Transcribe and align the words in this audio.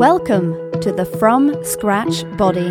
Welcome 0.00 0.54
to 0.80 0.92
the 0.92 1.04
From 1.04 1.62
Scratch 1.62 2.24
Body. 2.38 2.68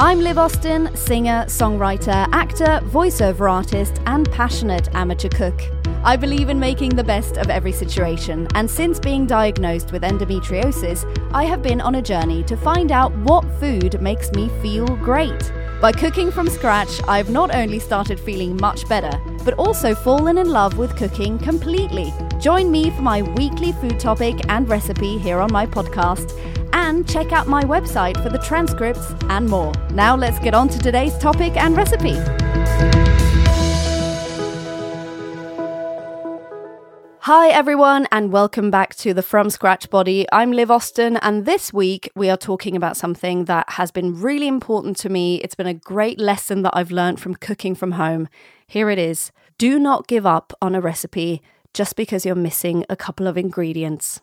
I'm 0.00 0.18
Liv 0.18 0.38
Austen, 0.38 0.92
singer, 0.96 1.44
songwriter, 1.46 2.26
actor, 2.32 2.80
voiceover 2.86 3.48
artist, 3.48 4.00
and 4.06 4.28
passionate 4.32 4.92
amateur 4.92 5.28
cook. 5.28 5.62
I 6.02 6.16
believe 6.16 6.48
in 6.48 6.58
making 6.58 6.96
the 6.96 7.04
best 7.04 7.36
of 7.36 7.48
every 7.48 7.70
situation, 7.70 8.48
and 8.56 8.68
since 8.68 8.98
being 8.98 9.24
diagnosed 9.24 9.92
with 9.92 10.02
endometriosis, 10.02 11.06
I 11.32 11.44
have 11.44 11.62
been 11.62 11.80
on 11.80 11.94
a 11.94 12.02
journey 12.02 12.42
to 12.42 12.56
find 12.56 12.90
out 12.90 13.16
what 13.18 13.44
food 13.60 14.02
makes 14.02 14.32
me 14.32 14.48
feel 14.60 14.96
great. 14.96 15.52
By 15.80 15.92
cooking 15.92 16.32
from 16.32 16.48
scratch, 16.48 17.00
I've 17.06 17.30
not 17.30 17.54
only 17.54 17.78
started 17.78 18.18
feeling 18.18 18.56
much 18.56 18.88
better, 18.88 19.16
but 19.44 19.54
also 19.54 19.94
fallen 19.94 20.38
in 20.38 20.50
love 20.50 20.76
with 20.76 20.96
cooking 20.96 21.38
completely. 21.38 22.12
Join 22.40 22.70
me 22.70 22.88
for 22.90 23.02
my 23.02 23.20
weekly 23.20 23.72
food 23.72 24.00
topic 24.00 24.34
and 24.48 24.66
recipe 24.66 25.18
here 25.18 25.40
on 25.40 25.52
my 25.52 25.66
podcast, 25.66 26.32
and 26.72 27.06
check 27.06 27.32
out 27.32 27.48
my 27.48 27.62
website 27.64 28.16
for 28.22 28.30
the 28.30 28.38
transcripts 28.38 29.12
and 29.28 29.46
more. 29.46 29.74
Now, 29.92 30.16
let's 30.16 30.38
get 30.38 30.54
on 30.54 30.70
to 30.70 30.78
today's 30.78 31.16
topic 31.18 31.54
and 31.58 31.76
recipe. 31.76 32.14
Hi, 37.24 37.50
everyone, 37.50 38.08
and 38.10 38.32
welcome 38.32 38.70
back 38.70 38.94
to 38.96 39.12
the 39.12 39.22
From 39.22 39.50
Scratch 39.50 39.90
Body. 39.90 40.26
I'm 40.32 40.50
Liv 40.50 40.70
Austen, 40.70 41.18
and 41.18 41.44
this 41.44 41.74
week 41.74 42.10
we 42.16 42.30
are 42.30 42.38
talking 42.38 42.74
about 42.74 42.96
something 42.96 43.44
that 43.44 43.68
has 43.72 43.90
been 43.90 44.18
really 44.18 44.48
important 44.48 44.96
to 44.98 45.10
me. 45.10 45.42
It's 45.42 45.54
been 45.54 45.66
a 45.66 45.74
great 45.74 46.18
lesson 46.18 46.62
that 46.62 46.72
I've 46.74 46.90
learned 46.90 47.20
from 47.20 47.34
cooking 47.34 47.74
from 47.74 47.92
home. 47.92 48.30
Here 48.66 48.88
it 48.88 48.98
is 48.98 49.30
Do 49.58 49.78
not 49.78 50.06
give 50.06 50.24
up 50.24 50.54
on 50.62 50.74
a 50.74 50.80
recipe 50.80 51.42
just 51.74 51.96
because 51.96 52.24
you're 52.24 52.34
missing 52.34 52.84
a 52.88 52.96
couple 52.96 53.26
of 53.26 53.36
ingredients. 53.36 54.20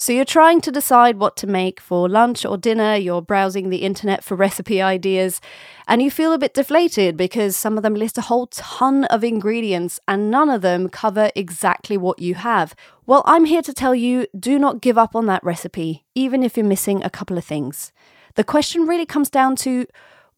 So 0.00 0.14
you're 0.14 0.24
trying 0.24 0.62
to 0.62 0.72
decide 0.72 1.18
what 1.18 1.36
to 1.36 1.46
make 1.46 1.78
for 1.78 2.08
lunch 2.08 2.46
or 2.46 2.56
dinner, 2.56 2.96
you're 2.96 3.20
browsing 3.20 3.68
the 3.68 3.82
internet 3.82 4.24
for 4.24 4.34
recipe 4.46 4.80
ideas, 4.80 5.42
and 5.86 6.00
you 6.00 6.10
feel 6.10 6.32
a 6.32 6.38
bit 6.38 6.54
deflated 6.54 7.18
because 7.18 7.54
some 7.54 7.76
of 7.76 7.82
them 7.82 7.94
list 7.94 8.16
a 8.16 8.22
whole 8.22 8.46
ton 8.46 9.04
of 9.04 9.22
ingredients 9.22 10.00
and 10.08 10.30
none 10.30 10.48
of 10.48 10.62
them 10.62 10.88
cover 10.88 11.30
exactly 11.36 11.98
what 11.98 12.18
you 12.18 12.34
have. 12.34 12.74
Well, 13.04 13.22
I'm 13.26 13.44
here 13.44 13.60
to 13.60 13.74
tell 13.74 13.94
you 13.94 14.26
do 14.38 14.58
not 14.58 14.80
give 14.80 14.96
up 14.96 15.14
on 15.14 15.26
that 15.26 15.44
recipe, 15.44 16.06
even 16.14 16.42
if 16.42 16.56
you're 16.56 16.64
missing 16.64 17.04
a 17.04 17.10
couple 17.10 17.36
of 17.36 17.44
things. 17.44 17.92
The 18.36 18.44
question 18.44 18.86
really 18.86 19.04
comes 19.04 19.28
down 19.28 19.54
to 19.56 19.86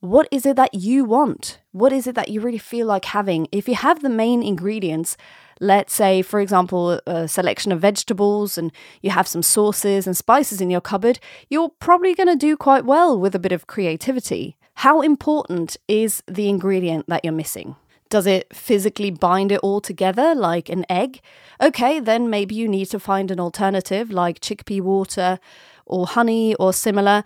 what 0.00 0.26
is 0.32 0.44
it 0.44 0.56
that 0.56 0.74
you 0.74 1.04
want? 1.04 1.60
What 1.72 1.90
is 1.90 2.06
it 2.06 2.14
that 2.16 2.28
you 2.28 2.42
really 2.42 2.58
feel 2.58 2.86
like 2.86 3.06
having? 3.06 3.48
If 3.50 3.66
you 3.66 3.74
have 3.76 4.02
the 4.02 4.10
main 4.10 4.42
ingredients, 4.42 5.16
let's 5.58 5.94
say, 5.94 6.20
for 6.20 6.38
example, 6.38 7.00
a 7.06 7.26
selection 7.26 7.72
of 7.72 7.80
vegetables 7.80 8.58
and 8.58 8.70
you 9.00 9.08
have 9.08 9.26
some 9.26 9.42
sauces 9.42 10.06
and 10.06 10.14
spices 10.14 10.60
in 10.60 10.68
your 10.68 10.82
cupboard, 10.82 11.18
you're 11.48 11.70
probably 11.70 12.14
going 12.14 12.28
to 12.28 12.36
do 12.36 12.58
quite 12.58 12.84
well 12.84 13.18
with 13.18 13.34
a 13.34 13.38
bit 13.38 13.52
of 13.52 13.66
creativity. 13.66 14.58
How 14.74 15.00
important 15.00 15.78
is 15.88 16.22
the 16.26 16.50
ingredient 16.50 17.06
that 17.08 17.24
you're 17.24 17.32
missing? 17.32 17.76
Does 18.10 18.26
it 18.26 18.54
physically 18.54 19.10
bind 19.10 19.50
it 19.50 19.60
all 19.60 19.80
together 19.80 20.34
like 20.34 20.68
an 20.68 20.84
egg? 20.90 21.22
Okay, 21.58 22.00
then 22.00 22.28
maybe 22.28 22.54
you 22.54 22.68
need 22.68 22.90
to 22.90 23.00
find 23.00 23.30
an 23.30 23.40
alternative 23.40 24.10
like 24.10 24.40
chickpea 24.40 24.82
water 24.82 25.38
or 25.86 26.06
honey 26.06 26.54
or 26.56 26.74
similar. 26.74 27.24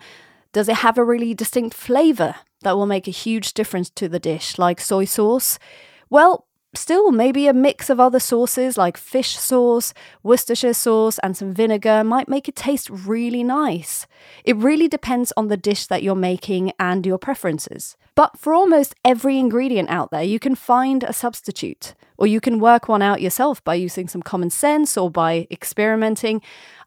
Does 0.53 0.69
it 0.69 0.77
have 0.77 0.97
a 0.97 1.03
really 1.03 1.33
distinct 1.33 1.75
flavour 1.75 2.35
that 2.61 2.75
will 2.75 2.85
make 2.85 3.07
a 3.07 3.11
huge 3.11 3.53
difference 3.53 3.89
to 3.91 4.09
the 4.09 4.19
dish, 4.19 4.57
like 4.57 4.79
soy 4.79 5.05
sauce? 5.05 5.59
Well, 6.09 6.47
still 6.73 7.11
maybe 7.11 7.47
a 7.47 7.53
mix 7.53 7.89
of 7.89 7.99
other 7.99 8.19
sauces 8.19 8.77
like 8.77 8.97
fish 8.97 9.37
sauce, 9.37 9.93
Worcestershire 10.23 10.73
sauce, 10.73 11.19
and 11.19 11.35
some 11.35 11.53
vinegar 11.53 12.03
might 12.03 12.29
make 12.29 12.47
it 12.47 12.55
taste 12.55 12.89
really 12.89 13.43
nice. 13.43 14.05
It 14.43 14.55
really 14.55 14.87
depends 14.87 15.33
on 15.35 15.47
the 15.47 15.57
dish 15.57 15.87
that 15.87 16.03
you're 16.03 16.15
making 16.15 16.71
and 16.79 17.05
your 17.05 17.17
preferences. 17.17 17.97
But 18.15 18.37
for 18.39 18.53
almost 18.53 18.95
every 19.05 19.37
ingredient 19.37 19.89
out 19.89 20.09
there, 20.11 20.23
you 20.23 20.39
can 20.39 20.55
find 20.55 21.03
a 21.03 21.13
substitute, 21.13 21.93
or 22.17 22.25
you 22.25 22.41
can 22.41 22.59
work 22.59 22.87
one 22.87 23.01
out 23.01 23.21
yourself 23.21 23.63
by 23.63 23.75
using 23.75 24.07
some 24.07 24.23
common 24.23 24.49
sense 24.49 24.97
or 24.97 25.11
by 25.11 25.47
experimenting. 25.51 26.41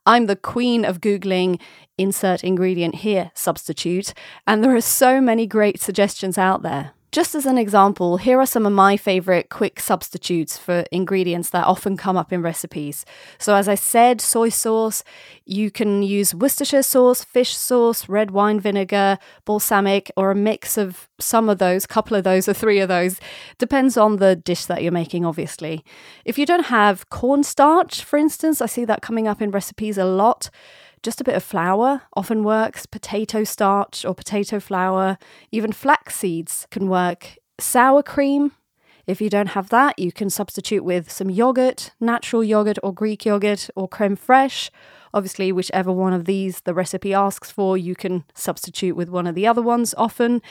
I'm 0.06 0.26
the 0.26 0.36
queen 0.36 0.84
of 0.84 1.00
Googling 1.00 1.60
insert 1.98 2.42
ingredient 2.42 2.96
here 2.96 3.30
substitute, 3.34 4.14
and 4.46 4.64
there 4.64 4.74
are 4.74 4.80
so 4.80 5.20
many 5.20 5.46
great 5.46 5.80
suggestions 5.80 6.38
out 6.38 6.62
there. 6.62 6.92
Just 7.12 7.34
as 7.34 7.44
an 7.44 7.58
example, 7.58 8.18
here 8.18 8.38
are 8.38 8.46
some 8.46 8.64
of 8.64 8.72
my 8.72 8.96
favorite 8.96 9.48
quick 9.48 9.80
substitutes 9.80 10.56
for 10.56 10.84
ingredients 10.92 11.50
that 11.50 11.66
often 11.66 11.96
come 11.96 12.16
up 12.16 12.32
in 12.32 12.40
recipes. 12.40 13.04
So, 13.36 13.56
as 13.56 13.68
I 13.68 13.74
said, 13.74 14.20
soy 14.20 14.48
sauce, 14.48 15.02
you 15.44 15.72
can 15.72 16.04
use 16.04 16.36
Worcestershire 16.36 16.84
sauce, 16.84 17.24
fish 17.24 17.56
sauce, 17.56 18.08
red 18.08 18.30
wine 18.30 18.60
vinegar, 18.60 19.18
balsamic, 19.44 20.12
or 20.16 20.30
a 20.30 20.36
mix 20.36 20.78
of 20.78 21.08
some 21.18 21.48
of 21.48 21.58
those, 21.58 21.84
a 21.84 21.88
couple 21.88 22.16
of 22.16 22.22
those, 22.22 22.48
or 22.48 22.52
three 22.52 22.78
of 22.78 22.88
those. 22.88 23.18
Depends 23.58 23.96
on 23.96 24.18
the 24.18 24.36
dish 24.36 24.66
that 24.66 24.84
you're 24.84 24.92
making, 24.92 25.26
obviously. 25.26 25.84
If 26.24 26.38
you 26.38 26.46
don't 26.46 26.66
have 26.66 27.10
cornstarch, 27.10 28.04
for 28.04 28.18
instance, 28.18 28.62
I 28.62 28.66
see 28.66 28.84
that 28.84 29.02
coming 29.02 29.26
up 29.26 29.42
in 29.42 29.50
recipes 29.50 29.98
a 29.98 30.04
lot. 30.04 30.48
Just 31.02 31.20
a 31.20 31.24
bit 31.24 31.34
of 31.34 31.42
flour 31.42 32.02
often 32.14 32.44
works, 32.44 32.84
potato 32.84 33.42
starch 33.42 34.04
or 34.04 34.14
potato 34.14 34.60
flour, 34.60 35.16
even 35.50 35.72
flax 35.72 36.16
seeds 36.16 36.66
can 36.70 36.88
work. 36.88 37.38
Sour 37.58 38.02
cream, 38.02 38.52
if 39.06 39.20
you 39.20 39.30
don't 39.30 39.48
have 39.48 39.70
that, 39.70 39.98
you 39.98 40.12
can 40.12 40.28
substitute 40.28 40.84
with 40.84 41.10
some 41.10 41.30
yogurt, 41.30 41.92
natural 42.00 42.44
yogurt 42.44 42.78
or 42.82 42.92
Greek 42.92 43.24
yogurt 43.24 43.70
or 43.74 43.88
creme 43.88 44.16
fraiche. 44.16 44.70
Obviously, 45.14 45.50
whichever 45.52 45.90
one 45.90 46.12
of 46.12 46.26
these 46.26 46.60
the 46.60 46.74
recipe 46.74 47.14
asks 47.14 47.50
for, 47.50 47.78
you 47.78 47.94
can 47.94 48.24
substitute 48.34 48.94
with 48.94 49.08
one 49.08 49.26
of 49.26 49.34
the 49.34 49.46
other 49.46 49.62
ones 49.62 49.94
often. 49.96 50.42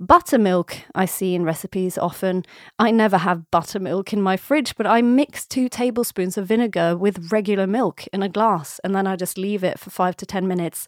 Buttermilk, 0.00 0.76
I 0.94 1.06
see 1.06 1.34
in 1.34 1.44
recipes 1.44 1.98
often. 1.98 2.44
I 2.78 2.92
never 2.92 3.18
have 3.18 3.50
buttermilk 3.50 4.12
in 4.12 4.22
my 4.22 4.36
fridge, 4.36 4.76
but 4.76 4.86
I 4.86 5.02
mix 5.02 5.44
two 5.44 5.68
tablespoons 5.68 6.38
of 6.38 6.46
vinegar 6.46 6.96
with 6.96 7.32
regular 7.32 7.66
milk 7.66 8.06
in 8.12 8.22
a 8.22 8.28
glass 8.28 8.78
and 8.84 8.94
then 8.94 9.08
I 9.08 9.16
just 9.16 9.36
leave 9.36 9.64
it 9.64 9.80
for 9.80 9.90
five 9.90 10.16
to 10.18 10.26
10 10.26 10.46
minutes. 10.46 10.86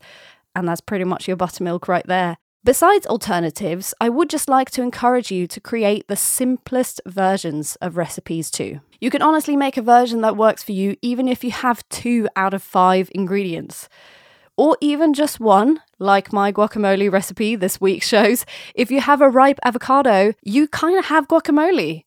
And 0.55 0.69
that's 0.69 0.81
pretty 0.81 1.05
much 1.05 1.27
your 1.27 1.37
buttermilk 1.37 1.89
right 1.89 2.07
there. 2.07 2.37
Besides 2.63 3.07
alternatives, 3.07 3.95
I 4.01 4.11
would 4.11 4.31
just 4.31 4.49
like 4.49 4.71
to 4.73 4.83
encourage 4.83 5.33
you 5.33 5.49
to 5.49 5.61
create 5.61 6.07
the 6.07 6.15
simplest 6.15 7.01
versions 7.05 7.75
of 7.77 7.97
recipes 7.97 8.49
too. 8.49 8.81
You 9.01 9.11
can 9.11 9.23
honestly 9.23 9.57
make 9.57 9.77
a 9.77 9.83
version 9.83 10.21
that 10.21 10.37
works 10.37 10.63
for 10.63 10.73
you 10.73 10.97
even 11.03 11.27
if 11.27 11.43
you 11.43 11.51
have 11.51 11.89
two 11.89 12.29
out 12.37 12.55
of 12.55 12.63
five 12.63 13.11
ingredients 13.13 13.89
or 14.61 14.77
even 14.83 15.15
just 15.15 15.41
one, 15.41 15.81
like 15.99 16.35
my 16.35 16.53
guacamole 16.53 17.11
recipe 17.11 17.57
this 17.57 17.81
week 17.81 18.03
shows, 18.03 18.45
if 18.75 18.91
you 18.91 19.01
have 19.01 19.23
a 19.23 19.31
ripe 19.31 19.59
avocado, 19.65 20.35
you 20.43 20.69
kind 20.69 20.99
of 20.99 21.07
have 21.07 21.27
guacamole. 21.29 22.05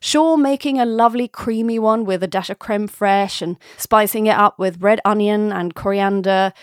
Sure, 0.00 0.38
making 0.38 0.80
a 0.80 0.86
lovely 0.86 1.28
creamy 1.28 1.78
one 1.78 2.06
with 2.06 2.22
a 2.22 2.26
dash 2.26 2.48
of 2.48 2.58
creme 2.58 2.88
fraiche 2.88 3.42
and 3.42 3.58
spicing 3.76 4.24
it 4.24 4.34
up 4.34 4.58
with 4.58 4.80
red 4.80 4.98
onion 5.04 5.52
and 5.52 5.74
coriander 5.74 6.54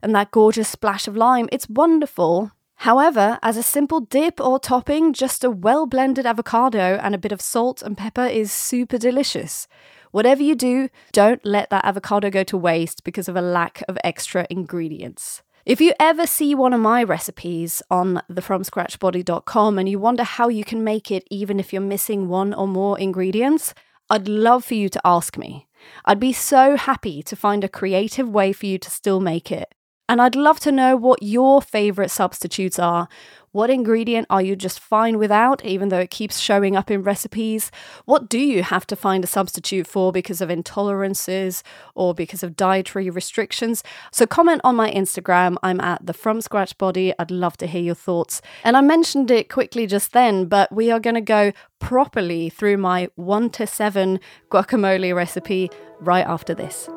and 0.00 0.14
that 0.14 0.30
gorgeous 0.30 0.68
splash 0.68 1.08
of 1.08 1.16
lime, 1.16 1.48
it's 1.50 1.68
wonderful. 1.68 2.52
However, 2.76 3.40
as 3.42 3.56
a 3.56 3.64
simple 3.64 3.98
dip 3.98 4.40
or 4.40 4.60
topping, 4.60 5.12
just 5.12 5.42
a 5.42 5.50
well 5.50 5.86
blended 5.86 6.24
avocado 6.24 7.00
and 7.02 7.16
a 7.16 7.18
bit 7.18 7.32
of 7.32 7.40
salt 7.40 7.82
and 7.82 7.98
pepper 7.98 8.26
is 8.26 8.52
super 8.52 8.98
delicious. 8.98 9.66
Whatever 10.14 10.44
you 10.44 10.54
do, 10.54 10.90
don't 11.10 11.44
let 11.44 11.70
that 11.70 11.84
avocado 11.84 12.30
go 12.30 12.44
to 12.44 12.56
waste 12.56 13.02
because 13.02 13.28
of 13.28 13.34
a 13.34 13.42
lack 13.42 13.82
of 13.88 13.98
extra 14.04 14.46
ingredients. 14.48 15.42
If 15.66 15.80
you 15.80 15.92
ever 15.98 16.24
see 16.24 16.54
one 16.54 16.72
of 16.72 16.80
my 16.80 17.02
recipes 17.02 17.82
on 17.90 18.22
the 18.28 18.40
thefromscratchbody.com 18.40 19.76
and 19.76 19.88
you 19.88 19.98
wonder 19.98 20.22
how 20.22 20.48
you 20.48 20.62
can 20.62 20.84
make 20.84 21.10
it 21.10 21.24
even 21.32 21.58
if 21.58 21.72
you're 21.72 21.82
missing 21.82 22.28
one 22.28 22.54
or 22.54 22.68
more 22.68 22.96
ingredients, 22.96 23.74
I'd 24.08 24.28
love 24.28 24.64
for 24.64 24.74
you 24.74 24.88
to 24.90 25.00
ask 25.04 25.36
me. 25.36 25.66
I'd 26.04 26.20
be 26.20 26.32
so 26.32 26.76
happy 26.76 27.20
to 27.24 27.34
find 27.34 27.64
a 27.64 27.68
creative 27.68 28.28
way 28.28 28.52
for 28.52 28.66
you 28.66 28.78
to 28.78 28.90
still 28.92 29.18
make 29.18 29.50
it. 29.50 29.74
And 30.08 30.20
I'd 30.20 30.36
love 30.36 30.60
to 30.60 30.72
know 30.72 30.96
what 30.96 31.22
your 31.22 31.62
favorite 31.62 32.10
substitutes 32.10 32.78
are. 32.78 33.08
What 33.52 33.70
ingredient 33.70 34.26
are 34.30 34.42
you 34.42 34.56
just 34.56 34.80
fine 34.80 35.16
without, 35.16 35.64
even 35.64 35.88
though 35.88 36.00
it 36.00 36.10
keeps 36.10 36.40
showing 36.40 36.76
up 36.76 36.90
in 36.90 37.04
recipes? 37.04 37.70
What 38.04 38.28
do 38.28 38.38
you 38.38 38.64
have 38.64 38.84
to 38.88 38.96
find 38.96 39.22
a 39.22 39.28
substitute 39.28 39.86
for 39.86 40.10
because 40.10 40.40
of 40.40 40.48
intolerances 40.48 41.62
or 41.94 42.14
because 42.14 42.42
of 42.42 42.56
dietary 42.56 43.08
restrictions? 43.08 43.84
So 44.10 44.26
comment 44.26 44.60
on 44.64 44.74
my 44.74 44.90
Instagram. 44.90 45.56
I'm 45.62 45.80
at 45.80 46.04
the 46.04 46.12
From 46.12 46.40
Scratch 46.40 46.76
Body. 46.76 47.14
I'd 47.18 47.30
love 47.30 47.56
to 47.58 47.66
hear 47.66 47.82
your 47.82 47.94
thoughts. 47.94 48.42
And 48.64 48.76
I 48.76 48.80
mentioned 48.80 49.30
it 49.30 49.48
quickly 49.48 49.86
just 49.86 50.12
then, 50.12 50.46
but 50.46 50.70
we 50.72 50.90
are 50.90 51.00
going 51.00 51.14
to 51.14 51.20
go 51.20 51.52
properly 51.78 52.50
through 52.50 52.76
my 52.78 53.08
one 53.14 53.50
to 53.50 53.66
seven 53.66 54.18
guacamole 54.50 55.14
recipe 55.14 55.70
right 56.00 56.26
after 56.26 56.54
this. 56.54 56.90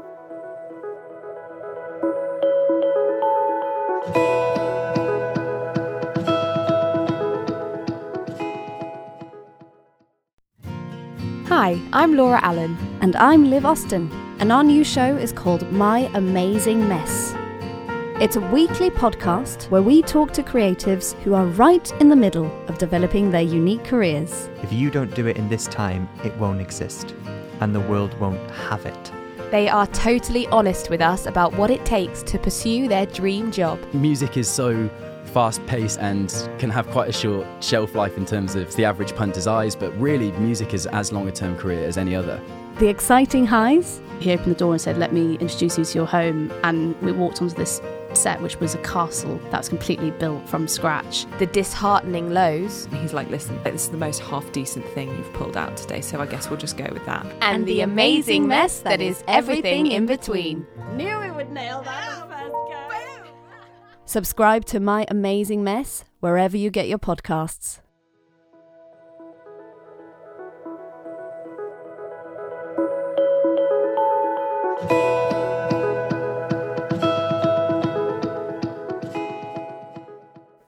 Hi, 11.68 11.82
I'm 11.92 12.16
Laura 12.16 12.40
Allen. 12.44 12.78
And 13.02 13.14
I'm 13.18 13.50
Liv 13.50 13.66
Austen. 13.66 14.10
and 14.40 14.54
our 14.54 14.64
new 14.64 14.86
show 14.86 15.18
is 15.18 15.34
called 15.34 15.70
My 15.70 16.10
Amazing 16.14 16.88
Mess. 16.88 17.34
It's 18.22 18.38
a 18.38 18.52
weekly 18.52 18.90
podcast 18.90 19.70
where 19.70 19.82
we 19.82 20.02
talk 20.02 20.32
to 20.32 20.44
creatives 20.44 21.22
who 21.24 21.34
are 21.34 21.46
right 21.46 21.92
in 22.00 22.08
the 22.08 22.16
middle 22.16 22.50
of 22.70 22.78
developing 22.78 23.32
their 23.32 23.42
unique 23.42 23.84
careers. 23.84 24.50
If 24.64 24.72
you 24.72 24.90
don't 24.90 25.14
do 25.14 25.28
it 25.28 25.36
in 25.36 25.50
this 25.50 25.68
time, 25.68 26.08
it 26.24 26.34
won't 26.38 26.62
exist, 26.62 27.14
and 27.60 27.76
the 27.76 27.82
world 27.82 28.18
won't 28.18 28.50
have 28.52 28.86
it. 28.86 29.12
They 29.52 29.68
are 29.68 29.88
totally 29.88 30.48
honest 30.48 30.90
with 30.90 31.02
us 31.02 31.26
about 31.26 31.58
what 31.58 31.70
it 31.70 31.84
takes 31.84 32.24
to 32.32 32.40
pursue 32.40 32.88
their 32.88 33.08
dream 33.08 33.52
job. 33.52 33.78
Music 33.94 34.38
is 34.38 34.48
so 34.48 34.90
fast 35.38 35.64
paced 35.68 36.00
and 36.00 36.50
can 36.58 36.68
have 36.68 36.88
quite 36.88 37.08
a 37.08 37.14
short 37.14 37.46
shelf 37.64 37.94
life 37.94 38.18
in 38.18 38.26
terms 38.26 38.56
of 38.56 38.76
the 38.76 38.84
average 38.84 39.16
punter's 39.16 39.46
eyes, 39.46 39.76
but 39.76 39.96
really, 40.00 40.32
music 40.32 40.74
is 40.74 40.88
as 40.88 41.14
long 41.14 41.28
a 41.28 41.32
term 41.32 41.56
career 41.56 41.86
as 41.86 41.96
any 41.96 42.16
other. 42.16 42.42
The 42.80 42.88
exciting 42.88 43.46
highs. 43.46 44.02
He 44.20 44.32
opened 44.32 44.56
the 44.56 44.58
door 44.58 44.72
and 44.72 44.82
said, 44.82 44.98
Let 44.98 45.14
me 45.14 45.36
introduce 45.36 45.78
you 45.78 45.86
to 45.86 45.94
your 45.96 46.08
home. 46.08 46.52
And 46.64 47.00
we 47.04 47.12
walked 47.12 47.40
onto 47.40 47.54
this 47.54 47.80
set, 48.14 48.42
which 48.42 48.60
was 48.60 48.74
a 48.74 48.80
castle 48.80 49.40
that 49.52 49.60
was 49.60 49.70
completely 49.70 50.10
built 50.10 50.50
from 50.50 50.68
scratch. 50.68 51.28
The 51.38 51.46
disheartening 51.46 52.32
lows. 52.34 52.88
He's 52.94 53.14
like, 53.14 53.30
listen, 53.30 53.62
this 53.64 53.84
is 53.84 53.90
the 53.90 53.98
most 53.98 54.22
half 54.22 54.52
decent 54.52 54.88
thing 54.96 55.10
you've 55.10 55.34
pulled 55.34 55.56
out 55.56 55.78
today, 55.78 56.02
so 56.02 56.20
I 56.20 56.26
guess 56.26 56.50
we'll 56.50 56.58
just 56.58 56.78
go 56.78 56.88
with 56.92 57.06
that. 57.06 57.28
And, 57.42 57.68
the 57.68 57.82
amazing 57.82 58.48
mess 58.48 58.80
that 58.80 59.02
is 59.02 59.24
everything 59.28 59.86
in 59.86 60.08
between. 60.08 60.66
Knew 60.96 61.20
we 61.20 61.30
would 61.30 61.52
nail 61.52 61.84
that 61.84 62.27
Subscribe 64.10 64.64
to 64.68 64.80
My 64.80 65.06
Amazing 65.10 65.66
Mess 65.66 66.06
wherever 66.22 66.56
you 66.56 66.70
get 66.70 66.88
your 66.88 66.98
podcasts. 66.98 67.82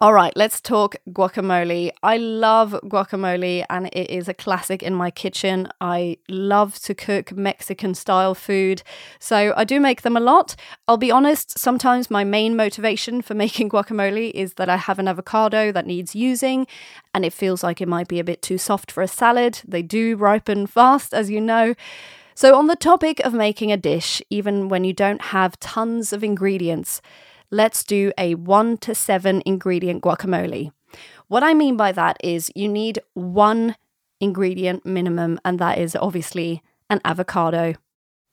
All 0.02 0.14
right, 0.14 0.32
let's 0.38 0.62
talk 0.62 0.96
guacamole. 1.10 1.92
I 2.02 2.16
love 2.16 2.72
guacamole 2.86 3.66
and 3.70 3.88
it 3.88 4.10
is 4.10 4.30
a 4.30 4.34
classic 4.34 4.82
in 4.82 4.94
my 4.94 5.12
kitchen. 5.12 5.68
I 5.82 6.20
love 6.30 6.80
to 6.84 6.96
cook 6.96 7.34
Mexican 7.34 7.94
style 7.94 8.34
food, 8.34 8.82
so 9.20 9.54
I 9.58 9.66
do 9.66 9.82
make 9.82 10.04
them 10.04 10.16
a 10.16 10.22
lot. 10.22 10.56
I'll 10.88 10.96
be 10.96 11.12
honest, 11.12 11.60
sometimes 11.60 12.10
my 12.10 12.24
main 12.24 12.56
motivation 12.56 13.22
for 13.22 13.34
making 13.46 13.68
guacamole 13.72 14.32
is 14.32 14.54
that 14.54 14.70
I 14.70 14.78
have 14.78 15.00
an 15.00 15.10
avocado 15.10 15.70
that 15.74 15.86
needs 15.86 16.16
using 16.16 16.66
and 17.14 17.26
it 17.26 17.34
feels 17.34 17.62
like 17.62 17.82
it 17.82 17.90
might 17.90 18.08
be 18.08 18.22
a 18.22 18.24
bit 18.24 18.42
too 18.42 18.58
soft 18.58 18.94
for 18.94 19.04
a 19.04 19.08
salad. 19.08 19.60
They 19.68 19.82
do 19.82 20.16
ripen 20.16 20.66
fast, 20.66 21.14
as 21.14 21.30
you 21.30 21.42
know. 21.42 21.76
So, 22.36 22.58
on 22.58 22.68
the 22.68 22.78
topic 22.78 23.20
of 23.20 23.34
making 23.34 23.74
a 23.74 23.76
dish, 23.76 24.22
even 24.30 24.70
when 24.70 24.86
you 24.86 24.94
don't 24.94 25.22
have 25.24 25.60
tons 25.60 26.14
of 26.14 26.24
ingredients, 26.24 27.02
let's 27.52 27.84
do 27.84 28.12
a 28.18 28.36
one 28.36 28.78
to 28.78 28.94
seven 28.96 29.42
ingredient 29.46 30.04
guacamole. 30.04 30.72
What 31.28 31.44
I 31.44 31.54
mean 31.54 31.78
by 31.78 31.92
that 31.92 32.18
is 32.24 32.52
you 32.56 32.68
need 32.68 33.00
one 33.14 33.76
ingredient 34.20 34.86
minimum, 34.86 35.40
and 35.46 35.60
that 35.60 35.78
is 35.78 35.96
obviously 35.96 36.62
an 36.90 37.02
avocado. 37.06 37.76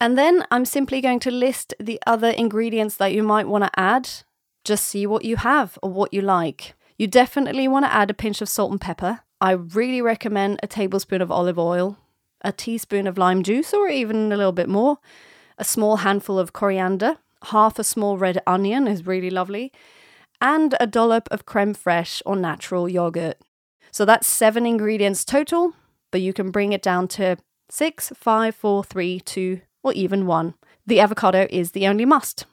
And 0.01 0.19
then 0.19 0.45
I'm 0.51 0.65
simply 0.65 1.01
going 1.01 1.21
to 1.21 1.31
list 1.31 1.75
the 1.81 2.01
other 2.07 2.31
ingredients 2.31 2.97
that 2.97 3.13
you 3.13 3.23
might 3.23 3.49
want 3.49 3.65
to 3.65 3.81
add. 3.81 4.09
Just 4.65 4.85
see 4.85 5.07
what 5.07 5.25
you 5.25 5.37
have 5.37 5.79
or 5.83 5.91
what 5.91 6.12
you 6.12 6.21
like. 6.21 6.75
You 6.99 7.07
definitely 7.07 7.69
want 7.69 7.85
to 7.85 7.93
add 7.93 8.11
a 8.11 8.15
pinch 8.15 8.43
of 8.43 8.49
salt 8.49 8.71
and 8.71 8.81
pepper. 8.81 9.21
I 9.41 9.53
really 9.53 10.03
recommend 10.03 10.61
a 10.62 10.67
tablespoon 10.67 11.23
of 11.23 11.31
olive 11.31 11.59
oil, 11.59 11.99
a 12.43 12.53
teaspoon 12.53 13.07
of 13.07 13.19
lime 13.19 13.43
juice, 13.43 13.73
or 13.73 13.89
even 13.89 14.33
a 14.33 14.37
little 14.37 14.53
bit 14.53 14.69
more, 14.69 14.99
a 15.59 15.65
small 15.65 15.99
handful 15.99 16.39
of 16.39 16.53
coriander, 16.53 17.19
half 17.47 17.79
a 17.79 17.85
small 17.85 18.19
red 18.19 18.41
onion 18.47 18.87
is 18.87 19.07
really 19.07 19.31
lovely, 19.31 19.73
and 20.41 20.75
a 20.81 20.87
dollop 20.87 21.29
of 21.31 21.47
creme 21.47 21.75
fraiche 21.75 22.23
or 22.27 22.37
natural 22.37 22.89
yogurt. 22.89 23.39
So 23.91 24.05
that's 24.05 24.27
seven 24.27 24.67
ingredients 24.67 25.25
total, 25.25 25.75
but 26.11 26.21
you 26.21 26.33
can 26.33 26.51
bring 26.51 26.73
it 26.73 26.83
down 26.83 27.09
to 27.09 27.37
six, 27.71 28.13
five, 28.15 28.55
four, 28.55 28.85
three, 28.85 29.21
two, 29.21 29.61
or 29.83 29.93
even 29.93 30.27
one. 30.27 30.55
The 30.87 31.01
avocado 31.01 31.47
is 31.51 31.73
the 31.73 31.87
only 31.87 32.05
must. 32.05 32.47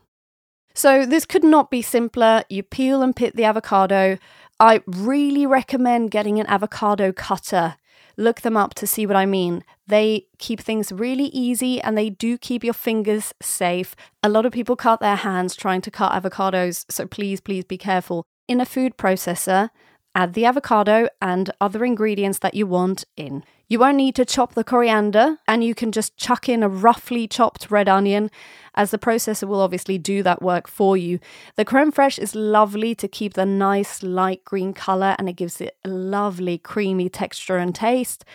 So 0.73 1.05
this 1.05 1.25
could 1.25 1.43
not 1.43 1.69
be 1.69 1.81
simpler. 1.81 2.43
You 2.49 2.63
peel 2.63 3.01
and 3.01 3.15
pit 3.15 3.35
the 3.35 3.43
avocado. 3.43 4.17
I 4.59 4.81
really 4.87 5.45
recommend 5.45 6.11
getting 6.11 6.39
an 6.39 6.47
avocado 6.47 7.11
cutter 7.11 7.75
look 8.17 8.41
them 8.41 8.57
up 8.57 8.73
to 8.75 8.87
see 8.87 9.05
what 9.05 9.15
I 9.15 9.25
mean. 9.25 9.63
They 9.87 10.27
keep 10.37 10.59
things 10.59 10.91
really 10.91 11.25
easy 11.25 11.81
and 11.81 11.97
they 11.97 12.09
do 12.09 12.37
keep 12.37 12.63
your 12.63 12.73
fingers 12.73 13.33
safe. 13.41 13.95
A 14.21 14.29
lot 14.29 14.45
of 14.45 14.51
people 14.51 14.75
cut 14.75 14.99
their 14.99 15.15
hands 15.15 15.55
trying 15.55 15.81
to 15.81 15.91
cut 15.91 16.11
avocados, 16.11 16.85
so 16.89 17.05
please, 17.05 17.41
please 17.41 17.65
be 17.65 17.77
careful. 17.77 18.25
In 18.47 18.59
a 18.61 18.65
food 18.65 18.97
processor, 18.97 19.69
add 20.15 20.33
the 20.33 20.45
avocado 20.45 21.07
and 21.21 21.49
other 21.59 21.83
ingredients 21.83 22.39
that 22.39 22.53
you 22.53 22.67
want 22.67 23.05
in. 23.17 23.43
You 23.67 23.79
won't 23.79 23.97
need 23.97 24.15
to 24.15 24.25
chop 24.25 24.53
the 24.53 24.63
coriander, 24.63 25.37
and 25.47 25.63
you 25.63 25.73
can 25.73 25.91
just 25.91 26.15
chuck 26.17 26.47
in 26.47 26.61
a 26.61 26.69
roughly 26.69 27.27
chopped 27.27 27.71
red 27.71 27.89
onion, 27.89 28.29
as 28.75 28.91
the 28.91 28.99
processor 28.99 29.47
will 29.47 29.61
obviously 29.61 29.97
do 29.97 30.21
that 30.21 30.41
work 30.41 30.67
for 30.67 30.95
you. 30.95 31.19
The 31.55 31.65
creme 31.65 31.91
fraiche 31.91 32.19
is 32.19 32.35
lovely 32.35 32.93
to 32.95 33.07
keep 33.07 33.33
the 33.33 33.45
nice 33.45 34.03
light 34.03 34.45
green 34.45 34.73
color, 34.73 35.15
and 35.17 35.27
it 35.27 35.33
gives 35.33 35.59
it 35.59 35.77
a 35.83 35.89
lovely 35.89 36.57
creamy 36.57 37.09
texture 37.09 37.57
and 37.57 37.73
taste. 37.73 38.25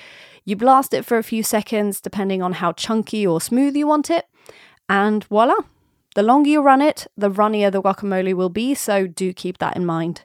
You 0.45 0.57
blast 0.57 0.93
it 0.93 1.05
for 1.05 1.19
a 1.19 1.23
few 1.23 1.43
seconds, 1.43 2.01
depending 2.01 2.43
on 2.43 2.55
how 2.55 2.73
chunky 2.73 3.27
or 3.27 3.41
smooth 3.41 3.77
you 3.77 3.87
want 3.87 4.11
it, 4.11 4.27
and 4.89 5.23
voila! 5.25 5.57
The 6.19 6.25
longer 6.25 6.50
you 6.50 6.62
run 6.62 6.82
it, 6.82 7.06
the 7.17 7.31
runnier 7.31 7.70
the 7.70 7.81
guacamole 7.81 8.35
will 8.35 8.49
be, 8.49 8.75
so 8.75 9.06
do 9.06 9.32
keep 9.32 9.59
that 9.59 9.76
in 9.76 9.87
mind. 9.87 10.23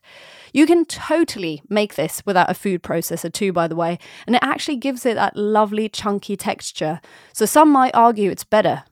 You 0.52 0.66
can 0.66 0.86
totally 0.86 1.62
make 1.70 1.94
this 1.94 2.24
without 2.26 2.50
a 2.50 2.56
food 2.56 2.82
processor, 2.82 3.32
too, 3.32 3.54
by 3.54 3.68
the 3.68 3.76
way, 3.76 4.00
and 4.26 4.36
it 4.36 4.42
actually 4.42 4.78
gives 4.78 5.06
it 5.06 5.14
that 5.14 5.38
lovely 5.38 5.88
chunky 5.90 6.36
texture. 6.36 7.00
So 7.32 7.46
some 7.46 7.70
might 7.70 7.94
argue 7.94 8.32
it's 8.32 8.44
better. 8.44 8.86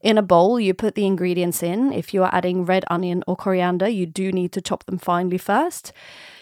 In 0.00 0.18
a 0.18 0.22
bowl, 0.22 0.58
you 0.58 0.74
put 0.74 0.96
the 0.96 1.06
ingredients 1.06 1.62
in. 1.62 1.92
If 1.92 2.12
you 2.12 2.24
are 2.24 2.34
adding 2.34 2.64
red 2.64 2.84
onion 2.90 3.22
or 3.28 3.36
coriander, 3.36 3.88
you 3.88 4.04
do 4.04 4.32
need 4.32 4.50
to 4.50 4.60
chop 4.60 4.82
them 4.86 4.98
finely 4.98 5.38
first. 5.38 5.92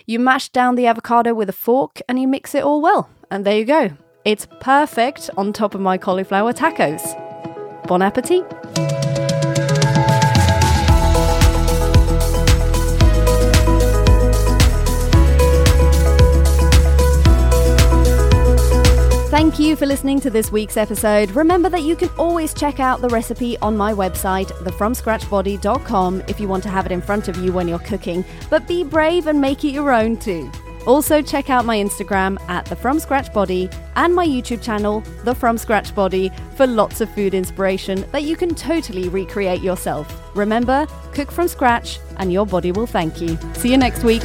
You 0.06 0.19
mash 0.19 0.49
down 0.49 0.76
the 0.76 0.87
avocado 0.87 1.35
with 1.35 1.50
a 1.50 1.53
fork 1.53 2.00
and 2.08 2.19
you 2.19 2.26
mix 2.26 2.55
it 2.55 2.64
all 2.64 2.81
well. 2.81 3.11
And 3.31 3.44
there 3.44 3.58
you 3.58 3.67
go. 3.67 3.91
It's 4.25 4.49
perfect 4.61 5.29
on 5.37 5.53
top 5.53 5.75
of 5.75 5.82
my 5.82 5.99
cauliflower 5.99 6.55
tacos. 6.55 7.03
Bon 7.87 8.00
appetit! 8.00 8.46
Thank 19.51 19.67
you 19.67 19.75
for 19.75 19.87
listening 19.87 20.21
to 20.21 20.31
this 20.31 20.53
week's 20.53 20.77
episode. 20.77 21.33
Remember 21.33 21.69
that 21.71 21.83
you 21.83 21.97
can 21.97 22.09
always 22.11 22.55
check 22.55 22.79
out 22.79 23.01
the 23.01 23.09
recipe 23.09 23.59
on 23.59 23.77
my 23.77 23.93
website, 23.93 24.47
thefromscratchbody.com, 24.63 26.23
if 26.29 26.39
you 26.39 26.47
want 26.47 26.63
to 26.63 26.69
have 26.69 26.87
it 26.87 26.93
in 26.93 27.01
front 27.03 27.27
of 27.27 27.37
you 27.37 27.53
when 27.53 27.67
you're 27.67 27.81
cooking, 27.81 28.25
but 28.49 28.69
be 28.69 28.85
brave 28.85 29.27
and 29.27 29.41
make 29.41 29.65
it 29.65 29.73
your 29.73 29.93
own 29.93 30.17
too. 30.17 30.49
Also, 30.87 31.21
check 31.21 31.51
out 31.51 31.65
my 31.65 31.77
Instagram 31.77 32.41
at 32.49 32.65
the 32.67 32.77
From 32.77 33.01
Scratch 33.01 33.33
Body 33.33 33.69
and 33.97 34.15
my 34.15 34.25
YouTube 34.25 34.63
channel, 34.63 35.01
The 35.25 35.35
From 35.35 35.59
Scratch 35.59 35.93
Body, 35.97 36.31
for 36.55 36.69
lots 36.69 37.01
of 37.01 37.13
food 37.13 37.35
inspiration 37.35 38.05
that 38.13 38.23
you 38.23 38.37
can 38.37 38.55
totally 38.55 39.09
recreate 39.09 39.63
yourself. 39.63 40.31
Remember, 40.37 40.87
cook 41.13 41.33
from 41.33 41.49
scratch 41.49 41.99
and 42.19 42.33
your 42.33 42.47
body 42.47 42.71
will 42.71 42.87
thank 42.87 43.21
you. 43.21 43.37
See 43.55 43.73
you 43.73 43.79
next 43.79 44.05
week. 44.05 44.23